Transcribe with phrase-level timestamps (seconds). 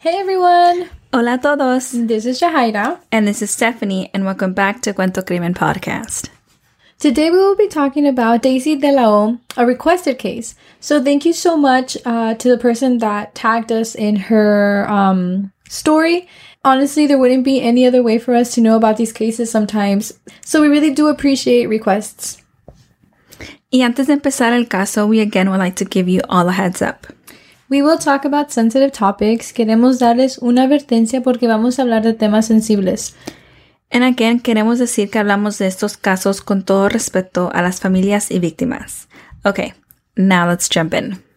[0.00, 0.88] Hey everyone!
[1.12, 1.90] Hola a todos!
[1.90, 3.00] This is Jahaira.
[3.10, 6.28] And this is Stephanie, and welcome back to Cuento Crimen Podcast.
[7.00, 10.54] Today we will be talking about Daisy Delao, a requested case.
[10.78, 15.50] So thank you so much uh, to the person that tagged us in her um,
[15.68, 16.28] story.
[16.64, 20.12] Honestly, there wouldn't be any other way for us to know about these cases sometimes.
[20.44, 22.40] So we really do appreciate requests.
[23.72, 26.52] Y antes de empezar el caso, we again would like to give you all a
[26.52, 27.08] heads up.
[27.70, 29.52] We will talk about sensitive topics.
[29.52, 33.14] Queremos darles una advertencia porque vamos a hablar de temas sensibles.
[33.90, 38.30] And again, queremos decir que hablamos de estos casos con todo respeto a las familias
[38.30, 39.08] y víctimas.
[39.44, 39.74] Okay,
[40.16, 41.27] now let's jump in.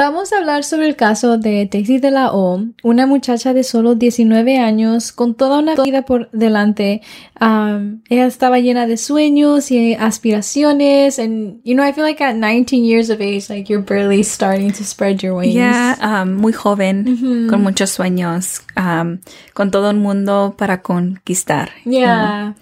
[0.00, 3.96] Vamos a hablar sobre el caso de Daisy de la O, una muchacha de solo
[3.96, 7.02] 19 años con toda una vida por delante.
[7.38, 12.34] Um, ella estaba llena de sueños y aspiraciones, and you know, I feel like at
[12.34, 15.54] 19 years of age, like you're barely starting to spread your wings.
[15.54, 17.50] Yeah, um, muy joven, mm -hmm.
[17.50, 19.18] con muchos sueños, um,
[19.52, 21.72] con todo el mundo para conquistar.
[21.84, 22.54] Yeah.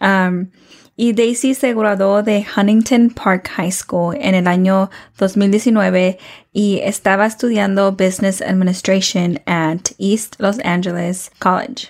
[0.00, 0.46] You know?
[0.96, 6.18] Y Daisy se graduó de Huntington Park High School en el año 2019
[6.52, 11.88] y estaba estudiando Business Administration at East Los Angeles College.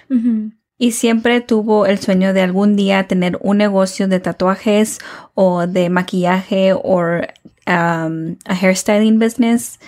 [0.78, 4.98] Y siempre tuvo el sueño de algún día tener un negocio de tatuajes
[5.34, 7.20] o de maquillaje o
[7.66, 9.78] um, a hairstyling business.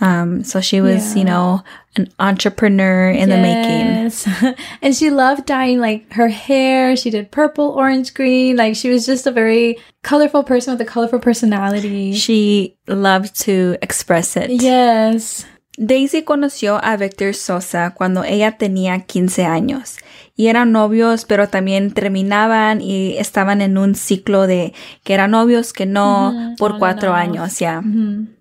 [0.00, 1.18] Um, so she was, Yeah.
[1.20, 1.62] you know,
[1.96, 4.10] an entrepreneur in the making.
[4.82, 6.96] And she loved dyeing like her hair.
[6.96, 8.56] She did purple, orange, green.
[8.56, 12.12] Like she was just a very colorful person with a colorful personality.
[12.14, 14.50] She loved to express it.
[14.50, 15.46] yes.
[15.76, 19.96] Daisy conoció a Victor Sosa cuando ella tenía 15 años
[20.36, 24.72] y eran novios, pero también terminaban y estaban en un ciclo de
[25.02, 27.80] que eran novios que no Mhm, por cuatro años, yeah.
[27.80, 28.33] Mhm.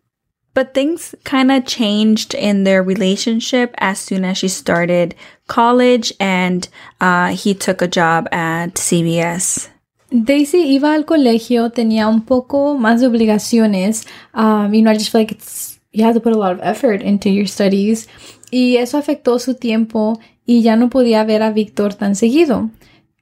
[0.53, 5.16] But things kind of changed in their relationship as soon as she started
[5.47, 6.68] college and
[7.02, 9.69] uh, he took a job at CBS.
[10.12, 14.06] Daisy iba al colegio, tenía un poco más de obligaciones.
[14.36, 16.59] Um, you know, I just feel like it's, you have to put a lot of
[16.62, 18.08] effort into your studies.
[18.52, 22.69] Y eso afectó su tiempo y ya no podía ver a Víctor tan seguido.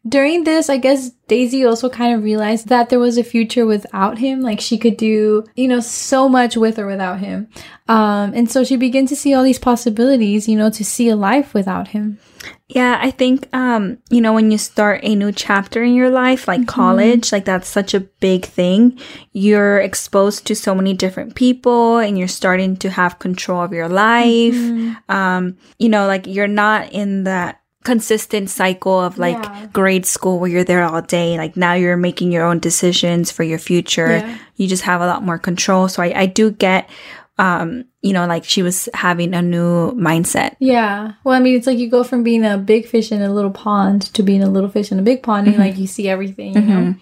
[0.07, 4.17] During this, I guess Daisy also kind of realized that there was a future without
[4.17, 4.41] him.
[4.41, 7.49] Like she could do, you know, so much with or without him.
[7.87, 11.15] Um, and so she began to see all these possibilities, you know, to see a
[11.15, 12.17] life without him.
[12.67, 16.47] Yeah, I think um, you know, when you start a new chapter in your life,
[16.47, 18.97] like college, like that's such a big thing.
[19.33, 23.89] You're exposed to so many different people and you're starting to have control of your
[23.89, 24.55] life.
[25.09, 29.67] Um, you know, like you're not in that consistent cycle of like Yeah.
[29.73, 31.37] grade school where you're there all day.
[31.37, 34.17] Like now you're making your own decisions for your future.
[34.17, 34.37] Yeah.
[34.57, 35.87] You just have a lot more control.
[35.87, 36.89] So I, I do get
[37.37, 40.55] um, you know, like she was having a new mindset.
[40.59, 41.13] Yeah.
[41.23, 43.49] Well, I mean, it's like you go from being a big fish in a little
[43.49, 46.53] pond to being a little fish in a big pond, and like you see everything,
[46.53, 46.95] you know.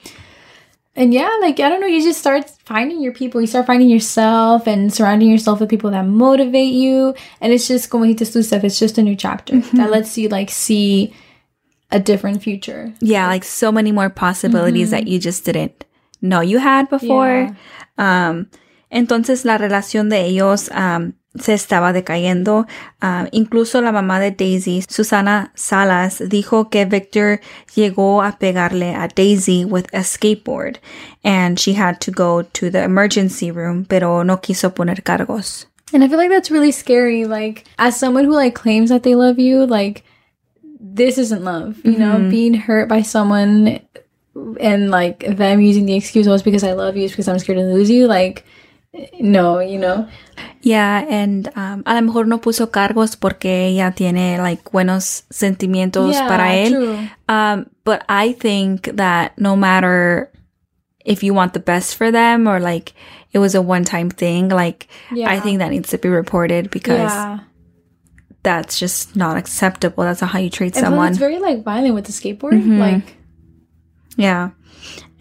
[0.99, 3.39] And yeah, like I don't know, you just start finding your people.
[3.39, 7.15] You start finding yourself and surrounding yourself with people that motivate you.
[7.39, 8.65] And it's just como dijiste tú, stuff.
[8.65, 11.13] it's just a new chapter that lets you like see
[11.89, 12.93] a different future.
[12.99, 15.85] yeah, like so many more possibilities that you just didn't
[16.21, 17.55] know you had before.
[17.97, 18.49] Um,
[18.91, 22.65] entonces la relación de ellos um, se estaba decayendo.
[23.01, 27.39] Um, incluso la mamá de Daisy, Susana Salas, dijo que Victor
[27.75, 30.77] llegó a pegarle a Daisy with a skateboard
[31.23, 35.67] and she had to go to the emergency room, pero no quiso poner cargos.
[35.93, 37.25] And I feel like that's really scary.
[37.25, 40.03] Like, as someone who like claims that they love you, like
[40.79, 41.83] this isn't love.
[41.83, 43.81] You know, being hurt by someone
[44.59, 47.39] and like them using the excuse, "Oh, it's because I love you, it's because I'm
[47.39, 48.45] scared to lose you." Like,
[49.19, 50.07] no, you know.
[50.61, 56.13] Yeah, and um, a lo mejor no puso cargos porque ella tiene like buenos sentimientos
[56.13, 56.69] Yeah, para él.
[56.71, 57.07] true.
[57.27, 60.31] Um, but I think that no matter
[61.05, 62.93] if you want the best for them or like
[63.31, 67.11] it was a one time thing, like I think that needs to be reported because
[67.11, 67.39] yeah,
[68.43, 70.03] that's just not acceptable.
[70.03, 71.09] That's not how you treat and someone.
[71.09, 72.59] it's very like violent with the skateboard.
[72.79, 73.15] Like,
[74.17, 74.49] Yeah.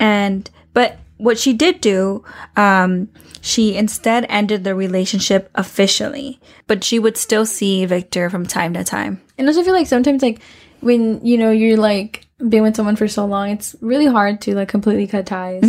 [0.01, 2.25] And, but what she did do,
[2.57, 3.09] um,
[3.41, 8.85] she instead ended the relationship officially, but she would still see Victor from time to
[8.85, 9.21] time.
[9.39, 10.41] and also feel like sometimes like
[10.81, 14.55] when you know you're like been with someone for so long, it's really hard to
[14.55, 15.63] like completely cut ties.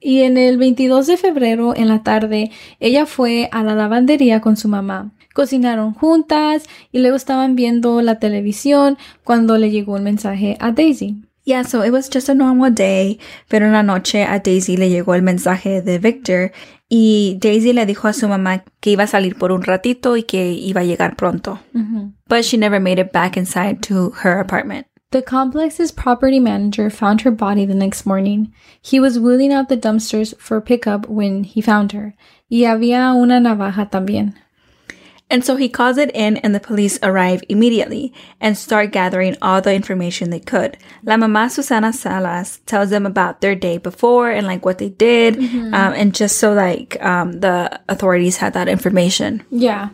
[0.00, 4.56] Y en el 22 de febrero, en la tarde, ella fue a la lavandería con
[4.56, 5.10] su mamá.
[5.34, 11.27] Cocinaron juntas y luego estaban viendo la televisión cuando le llegó un mensaje a Daisy.
[11.48, 13.18] Yeah, so it was just a normal day,
[13.48, 16.52] pero una noche a Daisy le llegó el mensaje de Victor
[16.90, 20.24] y Daisy le dijo a su mamá que iba a salir por un ratito y
[20.24, 21.58] que iba a llegar pronto.
[21.72, 22.12] Mm-hmm.
[22.28, 24.88] But she never made it back inside to her apartment.
[25.10, 28.52] The complex's property manager found her body the next morning.
[28.82, 32.14] He was wheeling out the dumpsters for pickup when he found her.
[32.50, 34.34] Y había una navaja también.
[35.30, 39.60] And so he calls it in and the police arrive immediately and start gathering all
[39.60, 40.78] the information they could.
[41.02, 45.36] La mamá Susana Salas tells them about their day before and like what they did.
[45.38, 49.42] Um, and just so like, um, the authorities had that information.
[49.50, 49.90] Yeah.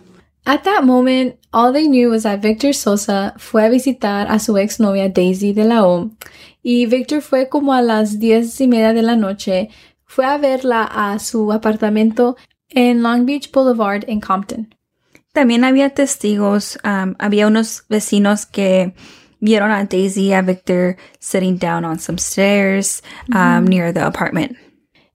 [0.46, 4.54] At that moment, all they knew was that Victor Sosa fue a visitar a su
[4.54, 6.10] exnovia Daisy Delao.
[6.62, 9.68] Y Victor fue como a las diez y media de la noche.
[10.04, 12.36] Fue a verla a su apartamento
[12.70, 14.73] en Long Beach Boulevard en Compton.
[15.34, 18.94] También había testigos, um, había unos vecinos que
[19.40, 23.02] vieron a Daisy y a Victor sitting down on some stairs
[23.34, 24.56] um, near the apartment.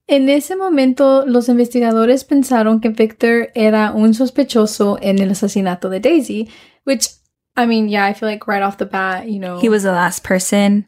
[0.07, 5.99] En ese momento, los investigadores pensaron que Victor era un sospechoso en el asesinato de
[5.99, 6.49] Daisy,
[6.83, 7.07] which,
[7.55, 9.91] I mean, yeah, I feel like right off the bat, you know, He was the
[9.91, 10.85] last person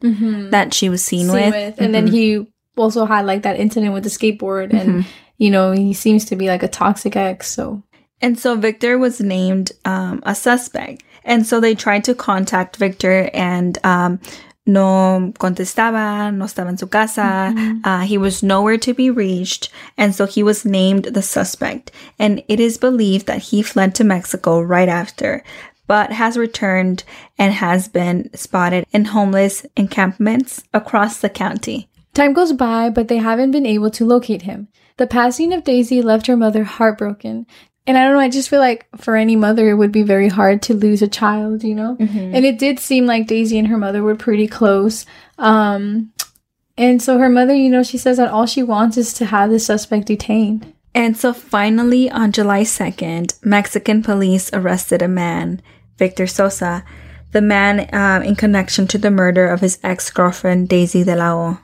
[0.50, 1.54] that she was seen, seen with.
[1.54, 1.80] with.
[1.80, 2.46] And then he
[2.76, 5.06] also had like that incident with the skateboard, and
[5.38, 7.50] you know, he seems to be like a toxic ex.
[7.50, 7.82] So
[8.22, 11.02] And so Victor was named um, a suspect.
[11.24, 14.20] And so they tried to contact Victor and um,
[14.64, 17.52] no contestaba, no estaba en su casa.
[17.84, 19.70] Uh, he was nowhere to be reached.
[19.98, 21.90] And so he was named the suspect.
[22.18, 25.42] And it is believed that he fled to Mexico right after,
[25.88, 27.02] but has returned
[27.38, 31.88] and has been spotted in homeless encampments across the county.
[32.14, 34.68] time goes by, but they haven't been able to locate him.
[34.98, 37.46] The passing of Daisy left her mother heartbroken.
[37.86, 40.28] And I don't know, I just feel like for any mother, it would be very
[40.28, 41.96] hard to lose a child, you know?
[42.34, 45.04] And it did seem like Daisy and her mother were pretty close.
[45.38, 46.12] Um,
[46.78, 49.50] and so her mother, you know, she says that all she wants is to have
[49.50, 50.72] the suspect detained.
[50.94, 55.60] And so finally, on July 2nd, Mexican police arrested a man,
[55.98, 56.84] Victor Sosa,
[57.32, 61.58] the man um, in connection to the murder of his ex girlfriend, Daisy Delao.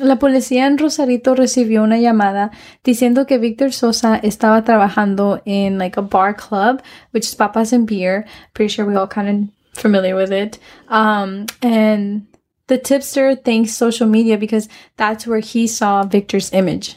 [0.00, 2.50] La policía en Rosarito recibió una llamada
[2.82, 7.86] diciendo que Victor Sosa estaba trabajando en like a bar club, which is Papas and
[7.86, 8.24] Beer.
[8.52, 10.58] Pretty sure we all kind of familiar with it.
[10.88, 12.26] Um, and
[12.66, 16.96] the tipster thanks social media because that's where he saw Victor's image.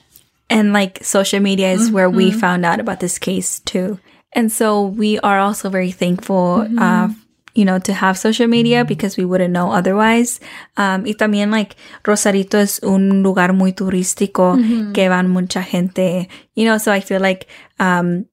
[0.49, 3.99] And like social media is where we found out about this case too.
[4.33, 7.09] And so we are also very thankful, uh,
[7.57, 10.39] you know, to have social media because we wouldn't know otherwise.
[10.77, 14.55] Um, y también like Rosarito es un lugar muy turístico
[14.93, 17.47] que van mucha gente, you know, so I feel like,
[17.79, 18.27] um,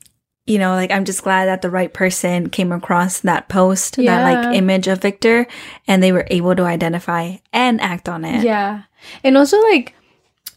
[0.45, 4.23] you know, like I'm just glad that the right person came across that post, that
[4.23, 5.47] like image of Victor
[5.89, 8.45] and they were able to identify and act on it.
[8.45, 8.83] Yeah.
[9.25, 9.95] And also like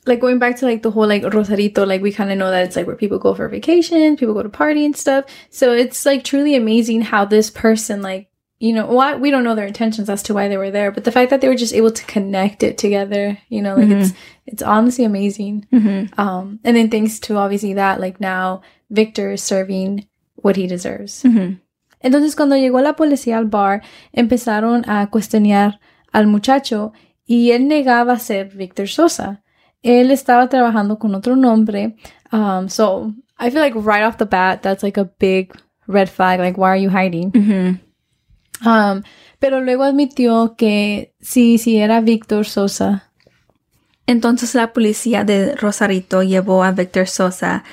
[0.05, 2.65] like going back to like the whole like Rosarito, like we kind of know that
[2.65, 5.23] it's like where people go for vacation, people go to party and stuff.
[5.51, 8.27] So it's like truly amazing how this person like
[8.59, 11.03] you know why we don't know their intentions as to why they were there, but
[11.03, 14.13] the fact that they were just able to connect it together, you know, like it's
[14.45, 15.67] it's honestly amazing.
[16.17, 21.23] Um, and then thanks to obviously that, like now Victor is serving what he deserves.
[21.23, 21.55] mm-hmm.
[22.03, 23.81] Entonces, cuando llegó la policía al bar,
[24.13, 25.79] empezaron a cuestionar
[26.13, 26.93] al muchacho
[27.27, 29.41] y él negaba ser Victor Sosa.
[29.83, 31.95] Él estaba trabajando con otro nombre.
[32.31, 35.53] Um, so, I feel like right off the bat, that's like a big
[35.87, 36.39] red flag.
[36.39, 37.31] Like, why are you hiding?
[38.65, 39.03] Um,
[39.39, 43.11] pero luego admitió que sí, sí era Victor Sosa.
[44.07, 47.63] Entonces la policía de Rosarito llevó a Victor Sosa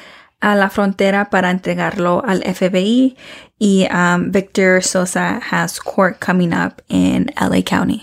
[0.41, 3.17] a la frontera para entregarlo al FBI
[3.59, 8.03] y um, Victor Sosa has court coming up in LA County.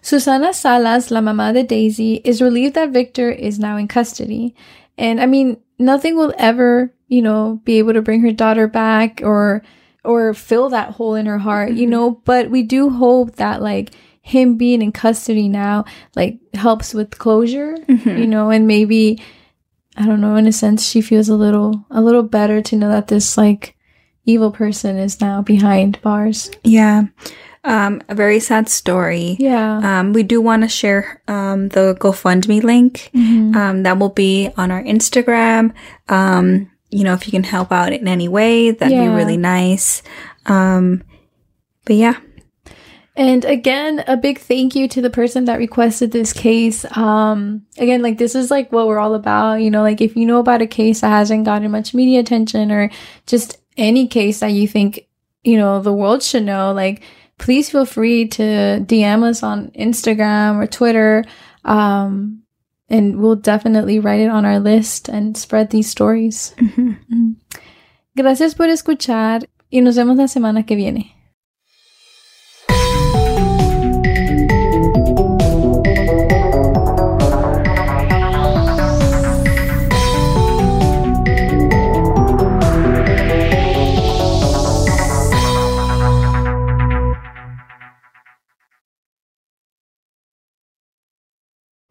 [0.00, 4.54] Susana Salas, la mamá de Daisy, is relieved that Victor is now in custody.
[4.96, 9.20] And I mean, nothing will ever, you know, be able to bring her daughter back
[9.22, 9.62] or
[10.04, 13.90] or fill that hole in her heart, you know, but we do hope that like
[14.22, 19.20] him being in custody now like helps with closure, you know, and maybe
[19.96, 22.88] I don't know, in a sense she feels a little a little better to know
[22.88, 23.76] that this like
[24.24, 26.50] evil person is now behind bars.
[26.64, 27.04] Yeah.
[27.62, 29.36] Um, a very sad story.
[29.38, 30.00] Yeah.
[30.00, 33.10] Um, we do want to share um, the GoFundMe link.
[33.14, 35.74] Um, that will be on our Instagram.
[36.08, 40.02] Um, you know, if you can help out in any way, that'd be really nice.
[40.46, 41.02] Um,
[41.84, 42.18] but yeah.
[43.16, 46.84] And again, a big thank you to the person that requested this case.
[46.96, 50.24] Um, again, like this is like what we're all about, you know, like if you
[50.24, 52.90] know about a case that hasn't gotten much media attention or
[53.26, 55.06] just any case that you think,
[55.44, 57.02] you know, the world should know, like
[57.38, 58.42] please feel free to
[58.86, 61.24] DM us on Instagram or Twitter.
[61.64, 62.42] Um,
[62.90, 66.54] and we'll definitely write it on our list and spread these stories.
[66.58, 67.32] Mm-hmm.
[68.16, 71.19] Gracias por escuchar y nos vemos la semana que viene.